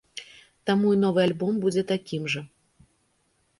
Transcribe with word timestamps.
Таму 0.69 0.87
і 0.97 0.99
новы 1.03 1.19
альбом 1.27 1.53
будзе 1.67 1.83
такім 1.93 2.23
жа. 2.37 2.45